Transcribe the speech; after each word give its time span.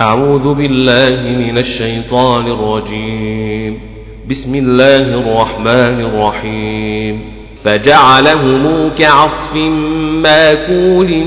أعوذ 0.00 0.54
بالله 0.54 1.20
من 1.20 1.58
الشيطان 1.58 2.46
الرجيم. 2.46 3.80
بسم 4.30 4.54
الله 4.54 4.96
الرحمن 4.96 6.00
الرحيم. 6.00 7.20
فجعلهم 7.64 8.90
كعصف 8.98 9.56
ماكول 10.22 11.24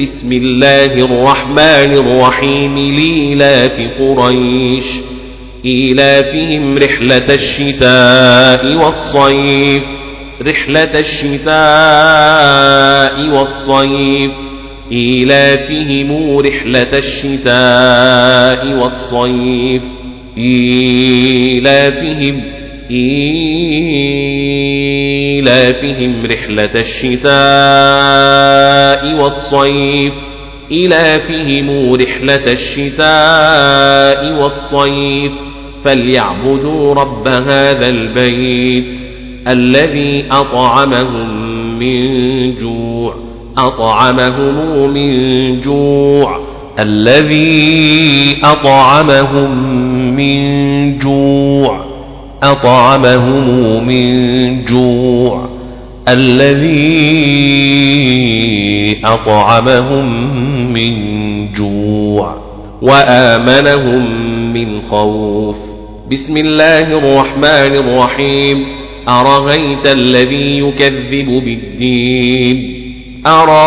بسم 0.00 0.32
الله 0.32 0.84
الرحمن 0.84 1.96
الرحيم. 1.96 2.78
ليلاف 2.78 3.80
قريش. 4.00 4.86
إيلافهم 5.64 6.78
رحلة 6.78 7.34
الشتاء 7.34 8.84
والصيف. 8.84 9.82
رحلة 10.42 10.98
الشتاء 10.98 11.52
والصيف. 13.36 14.32
إيلافهم 14.92 16.38
رحلة 16.38 16.92
الشتاء 16.94 18.78
والصيف. 18.78 19.82
إيلافهم 20.38 22.42
إيلافهم 25.38 26.26
رحلة 26.26 26.70
الشتاء 26.74 27.32
والصيف. 29.22 30.14
إيلافهم 30.72 31.92
رحلة 31.92 32.52
الشتاء 32.52 34.42
والصيف. 34.42 35.32
فليعبدوا 35.84 36.94
رب 36.94 37.28
هذا 37.28 37.88
البيت 37.88 39.00
الذي 39.48 40.24
أطعمهم 40.30 41.48
من 41.78 42.54
جوع. 42.54 43.27
أطعمهم 43.58 44.90
من 44.94 45.60
جوع. 45.60 46.40
الذي 46.80 48.36
أطعمهم 48.44 49.74
من 50.16 50.38
جوع. 50.98 51.84
أطعمهم 52.42 53.86
من 53.86 54.64
جوع. 54.64 55.48
الذي 56.08 56.98
أطعمهم 59.04 60.32
من 60.72 60.92
جوع. 61.52 62.36
وآمنهم 62.82 64.04
من 64.52 64.80
خوف. 64.80 65.56
بسم 66.10 66.36
الله 66.36 66.98
الرحمن 66.98 67.76
الرحيم. 67.76 68.66
أرغيت 69.08 69.86
الذي 69.86 70.58
يكذب 70.58 71.44
بالدين؟ 71.44 72.77
أرأيت 73.26 73.58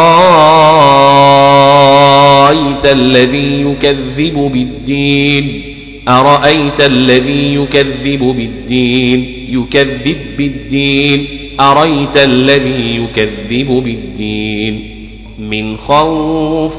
الذي 2.86 3.62
يكذب 3.62 4.34
بالدين؟ 4.54 5.64
أرأيت 6.08 6.82
الذي 6.82 7.56
يكذب 7.56 8.20
بالدين؟ 8.20 9.26
يكذب 9.50 10.18
بالدين. 10.38 11.28
أريت 11.60 12.18
الذي 12.18 12.96
يكذب 12.96 13.68
بالدين؟ 13.68 14.92
من 15.40 15.78
خوف. 15.78 16.76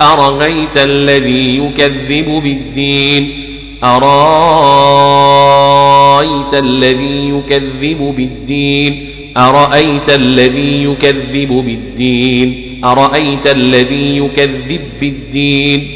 أرأيت 0.00 0.76
الذي 0.76 1.56
يكذب 1.56 2.42
بالدين؟ 2.42 3.30
أرأيت 3.84 4.04
الذي 6.54 7.28
يكذب 7.28 8.14
بالدين؟ 8.16 9.17
أرأيت 9.38 10.10
الذي 10.10 10.84
يكذب 10.84 11.48
بالدين؟ 11.48 12.80
أرأيت 12.84 13.46
الذي 13.46 14.16
يكذب 14.16 14.80
بالدين؟ 15.00 15.88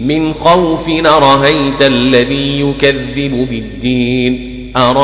من 0.00 0.32
خوف 0.32 0.88
أرأيت 1.06 1.82
الذي 1.82 2.60
يكذب 2.60 3.48
بالدين؟ 3.50 4.50
أرأيت 4.76 5.00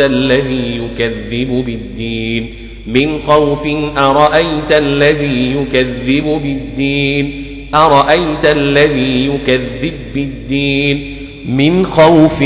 الذي 0.00 0.80
يكذب 0.84 1.64
بالدين؟ 1.66 2.54
من 2.86 3.18
خوف 3.18 3.66
أرأيت 3.98 4.72
الذي 4.72 5.52
يكذب 5.52 6.24
بالدين؟ 6.24 7.44
أرأيت 7.74 8.44
الذي 8.50 9.26
يكذب 9.26 9.94
بالدين؟ 10.14 11.16
من 11.48 11.84
خوف 11.84 12.44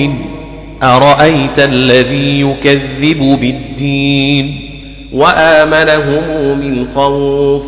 أرأيت 0.82 1.58
الذي 1.58 2.40
يكذب 2.40 3.38
بالدين 3.40 4.70
وآمنهم 5.12 6.58
من 6.58 6.86
خوف 6.86 7.64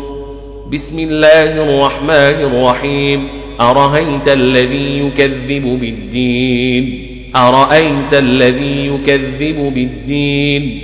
بسم 0.73 0.99
الله 0.99 1.51
الرحمن 1.63 2.37
الرحيم 2.49 3.27
أرأيت 3.61 4.27
الذي 4.27 4.99
يكذب 4.99 5.79
بالدين 5.79 7.07
أرأيت 7.35 8.13
الذي 8.13 8.87
يكذب 8.87 9.73
بالدين 9.73 10.81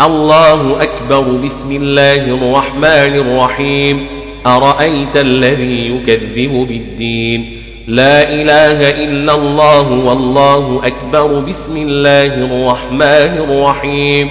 الله 0.00 0.82
أكبر 0.82 1.36
بسم 1.36 1.76
الله 1.76 2.34
الرحمن 2.34 3.14
الرحيم 3.24 4.06
أرأيت 4.46 5.16
الذي 5.16 5.88
يكذب 5.88 6.52
بالدين 6.68 7.59
لا 7.90 8.34
إله 8.34 9.04
إلا 9.04 9.34
الله 9.34 9.92
والله 9.92 10.80
أكبر. 10.84 11.40
بسم 11.40 11.76
الله 11.76 12.34
الرحمن 12.34 13.38
الرحيم. 13.50 14.30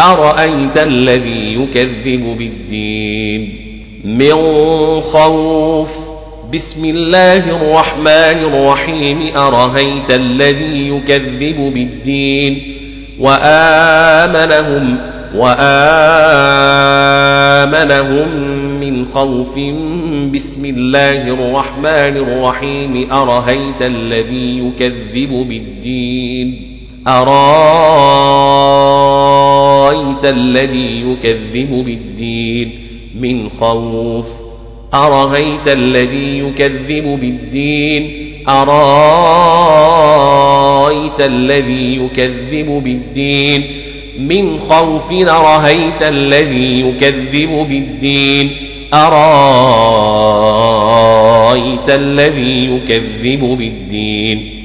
أرأيت 0.00 0.76
الذي 0.76 1.54
يكذب 1.54 2.38
بالدين؟ 2.38 3.56
من 4.04 4.34
خوف. 5.00 5.98
بسم 6.54 6.84
الله 6.84 7.50
الرحمن 7.50 8.38
الرحيم. 8.54 9.36
أرأيت 9.36 10.10
الذي 10.10 10.88
يكذب 10.88 11.72
بالدين؟ 11.74 12.74
وآمنهم 13.20 14.98
وآمنهم 15.36 15.82
من 18.92 19.04
خوف 19.04 19.58
بسم 20.34 20.64
الله 20.64 21.28
الرحمن 21.28 22.16
الرحيم. 22.16 23.12
أرهيت 23.12 23.82
الذي 23.82 24.58
يكذب 24.58 25.46
بالدين. 25.48 26.78
أرأيت 27.08 27.34
الذي 30.24 31.02
يكذب 31.10 31.84
بالدين. 31.84 32.72
من 33.20 33.48
خوف. 33.48 34.26
أرهيت 34.94 35.68
الذي 35.68 36.38
يكذب 36.38 37.20
بالدين. 37.20 38.10
أرأيت 38.48 38.70
الذي 41.20 41.96
يكذب 41.96 42.82
بالدين. 42.84 43.64
من 44.20 44.58
خوف 44.58 45.12
رهيت 45.12 46.02
الذي 46.02 46.80
يكذب 46.80 47.66
بالدين. 47.68 48.50
أرأيت 50.52 51.90
الذي 51.90 52.74
يكذب 52.74 53.40
بالدين 53.40 54.61